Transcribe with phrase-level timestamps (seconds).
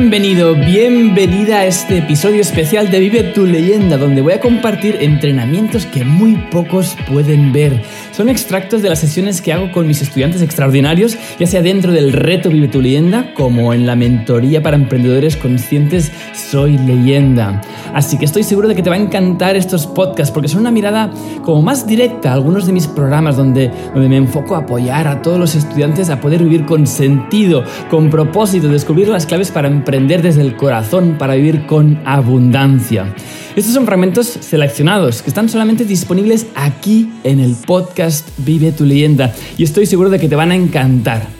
[0.00, 5.84] Bienvenido, bienvenida a este episodio especial de Vive tu leyenda, donde voy a compartir entrenamientos
[5.84, 7.82] que muy pocos pueden ver.
[8.10, 12.14] Son extractos de las sesiones que hago con mis estudiantes extraordinarios, ya sea dentro del
[12.14, 17.60] reto Vive tu leyenda, como en la mentoría para emprendedores conscientes Soy leyenda.
[17.94, 20.70] Así que estoy seguro de que te va a encantar estos podcasts, porque son una
[20.70, 21.10] mirada
[21.44, 25.22] como más directa a algunos de mis programas, donde, donde me enfoco a apoyar a
[25.22, 30.22] todos los estudiantes a poder vivir con sentido, con propósito, descubrir las claves para emprender
[30.22, 33.14] desde el corazón, para vivir con abundancia.
[33.56, 39.34] Estos son fragmentos seleccionados que están solamente disponibles aquí en el podcast Vive tu leyenda
[39.58, 41.39] y estoy seguro de que te van a encantar.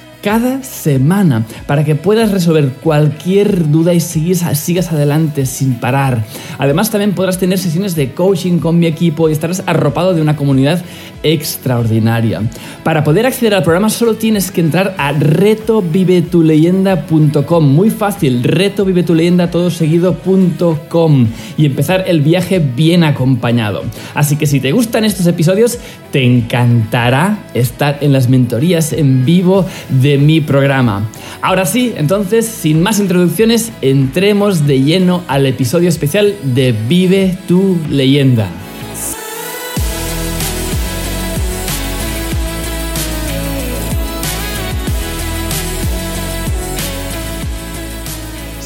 [0.21, 6.23] cada semana para que puedas resolver cualquier duda y sigas, adelante sin parar.
[6.57, 10.35] Además también podrás tener sesiones de coaching con mi equipo y estarás arropado de una
[10.35, 10.83] comunidad
[11.23, 12.41] extraordinaria.
[12.83, 17.67] Para poder acceder al programa solo tienes que entrar a retovivetuleyenda.com.
[17.67, 23.83] Muy fácil, retovivetuleyenda todo seguido.com y empezar el viaje bien acompañado.
[24.13, 25.79] Así que si te gustan estos episodios,
[26.11, 31.09] te encantará estar en las mentorías en vivo de mi programa.
[31.41, 37.77] Ahora sí, entonces, sin más introducciones, entremos de lleno al episodio especial de Vive tu
[37.89, 38.47] leyenda.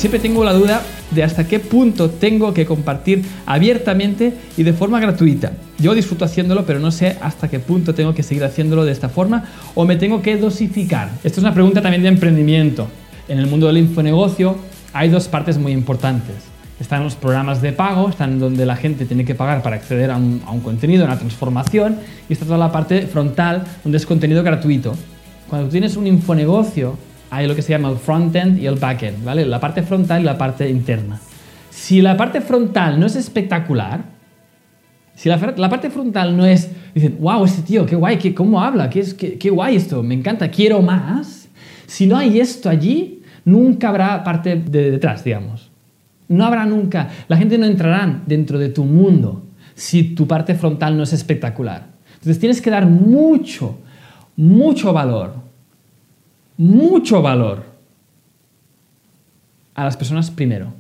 [0.05, 4.99] Siempre tengo la duda de hasta qué punto tengo que compartir abiertamente y de forma
[4.99, 5.53] gratuita.
[5.79, 9.09] Yo disfruto haciéndolo, pero no sé hasta qué punto tengo que seguir haciéndolo de esta
[9.09, 11.09] forma o me tengo que dosificar.
[11.23, 12.87] Esto es una pregunta también de emprendimiento.
[13.27, 14.57] En el mundo del infonegocio
[14.93, 16.35] hay dos partes muy importantes.
[16.79, 20.17] Están los programas de pago, están donde la gente tiene que pagar para acceder a
[20.17, 21.97] un, a un contenido, a una transformación,
[22.29, 24.93] y está toda la parte frontal, donde es contenido gratuito.
[25.49, 26.95] Cuando tienes un infonegocio,
[27.29, 29.45] hay lo que se llama el front-end y el back-end, ¿vale?
[29.45, 31.19] La parte frontal y la parte interna.
[31.69, 34.03] Si la parte frontal no es espectacular,
[35.15, 38.89] si la, parte frontal no es, dicen, wow, este tío, qué guay, qué, cómo habla,
[38.89, 41.47] qué, qué, qué guay esto, me encanta, quiero más.
[41.87, 45.71] Si no hay esto allí, nunca habrá parte de detrás, digamos.
[46.27, 50.97] No habrá nunca, la gente no entrará dentro de tu mundo si tu parte frontal
[50.97, 51.87] no es espectacular.
[52.15, 53.77] Entonces tienes que dar mucho,
[54.35, 55.44] mucho valor
[56.57, 57.63] mucho valor
[59.73, 60.73] a las personas primero.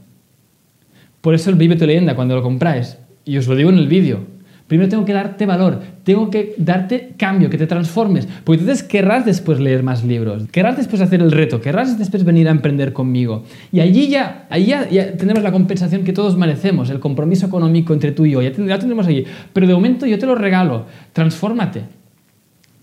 [1.21, 3.87] Por eso el Vive tu leyenda, cuando lo compráis, y os lo digo en el
[3.87, 4.19] vídeo,
[4.67, 9.25] primero tengo que darte valor, tengo que darte cambio, que te transformes, porque entonces querrás
[9.25, 13.43] después leer más libros, querrás después hacer el reto, querrás después venir a emprender conmigo.
[13.71, 18.11] Y allí ya, allí ya, tenemos la compensación que todos merecemos, el compromiso económico entre
[18.11, 19.25] tú y yo, ya, ya tendremos allí.
[19.51, 21.81] Pero de momento yo te lo regalo, transfórmate,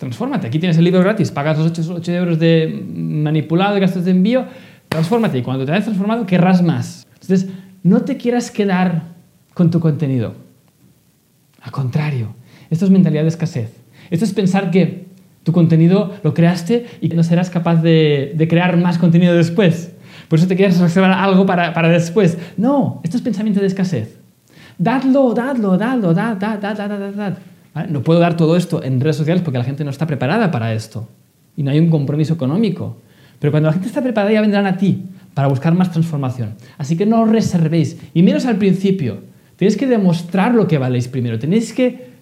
[0.03, 0.49] transfórmate.
[0.49, 4.47] Aquí tienes el libro gratis, pagas los 8, euros de manipulado, de gastos de envío,
[4.89, 5.39] transfórmate.
[5.39, 7.07] Y cuando te hayas transformado, querrás más.
[7.21, 7.49] Entonces,
[7.85, 9.05] no te quieras quedar
[9.55, 10.35] con tu contenido.
[11.61, 12.35] Al contrario,
[12.69, 13.77] esto es mentalidad de escasez.
[14.11, 15.07] Esto es pensar que
[15.45, 19.93] tu contenido lo creaste y que no serás capaz de, crear más contenido después.
[20.27, 22.39] Por eso te quieres reservar algo para, después.
[22.57, 24.19] No, esto es pensamiento de escasez.
[24.79, 27.52] Dadlo, dadlo, dadlo, dad, dad, dad, dad, dad, dad.
[27.89, 30.75] No puedo dar todo esto en redes sociales porque la gente no está preparada para
[30.75, 31.09] esto
[31.57, 32.99] y no hay un compromiso económico.
[33.39, 35.05] Pero cuando la gente está preparada ya vendrán a ti
[35.35, 36.55] para buscar más transformación.
[36.79, 37.99] Así que no os reservéis.
[38.15, 39.21] Y menos al principio.
[39.57, 41.39] Tenéis que demostrar lo que valéis primero.
[41.39, 42.13] Tenéis que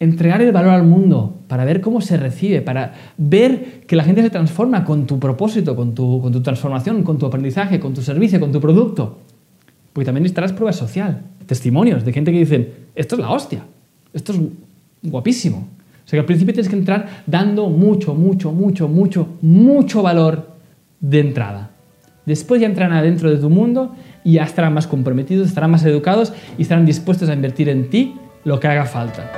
[0.00, 4.22] entregar el valor al mundo para ver cómo se recibe, para ver que la gente
[4.22, 8.02] se transforma con tu propósito, con tu, con tu transformación, con tu aprendizaje, con tu
[8.02, 9.18] servicio, con tu producto.
[9.92, 13.64] Porque también necesitarás prueba social, testimonios de gente que dicen, esto es la hostia,
[14.12, 14.38] esto es
[15.02, 15.68] guapísimo.
[16.04, 20.56] O sea que al principio tienes que entrar dando mucho, mucho, mucho, mucho, mucho valor
[21.00, 21.70] de entrada.
[22.24, 26.32] Después ya entrarán adentro de tu mundo y ya estarán más comprometidos, estarán más educados
[26.56, 28.14] y estarán dispuestos a invertir en ti
[28.44, 29.30] lo que haga falta.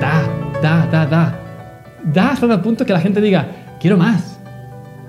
[0.00, 0.22] Da,
[0.62, 1.38] da, da, da.
[2.12, 3.46] Da hasta el punto que la gente diga,
[3.80, 4.38] quiero más,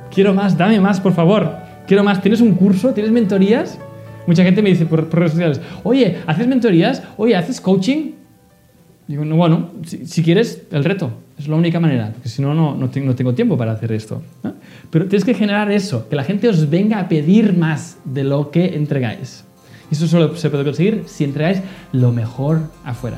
[0.09, 2.21] quiero más, dame más, por favor quiero más.
[2.21, 2.93] ¿Tienes un curso?
[2.93, 3.79] ¿Tienes mentorías?
[4.25, 7.03] Mucha gente me dice por, redes sociales, oye, ¿haces mentorías?
[7.17, 8.11] Oye, ¿haces coaching?
[9.07, 11.11] Digo, no, bueno, si, quieres, el reto.
[11.37, 14.21] Es la única manera, porque si no, no, tengo, tengo tiempo para hacer esto.
[14.91, 18.51] Pero tienes que generar eso, que la gente os venga a pedir más de lo
[18.51, 19.43] que entregáis.
[19.91, 23.17] Y eso solo se puede conseguir si entregáis lo mejor afuera.